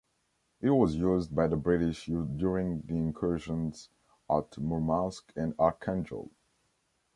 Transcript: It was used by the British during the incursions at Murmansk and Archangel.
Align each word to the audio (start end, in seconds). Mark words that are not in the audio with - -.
It 0.61 0.71
was 0.71 0.95
used 0.95 1.35
by 1.35 1.45
the 1.45 1.57
British 1.57 2.07
during 2.07 2.81
the 2.87 2.95
incursions 2.97 3.89
at 4.31 4.57
Murmansk 4.57 5.31
and 5.35 5.53
Archangel. 5.59 6.31